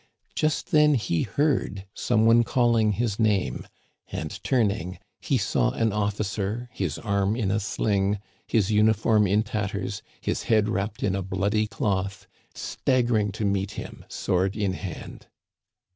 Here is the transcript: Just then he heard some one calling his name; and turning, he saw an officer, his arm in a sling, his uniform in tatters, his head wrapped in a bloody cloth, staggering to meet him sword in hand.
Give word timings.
Just 0.33 0.71
then 0.71 0.95
he 0.95 1.21
heard 1.21 1.85
some 1.93 2.25
one 2.25 2.43
calling 2.43 2.93
his 2.93 3.19
name; 3.19 3.67
and 4.07 4.43
turning, 4.43 4.97
he 5.19 5.37
saw 5.37 5.69
an 5.73 5.93
officer, 5.93 6.69
his 6.73 6.97
arm 6.97 7.35
in 7.35 7.51
a 7.51 7.59
sling, 7.59 8.17
his 8.47 8.71
uniform 8.71 9.27
in 9.27 9.43
tatters, 9.43 10.01
his 10.19 10.41
head 10.49 10.67
wrapped 10.67 11.03
in 11.03 11.13
a 11.13 11.21
bloody 11.21 11.67
cloth, 11.67 12.25
staggering 12.55 13.31
to 13.33 13.45
meet 13.45 13.73
him 13.73 14.03
sword 14.09 14.57
in 14.57 14.73
hand. 14.73 15.27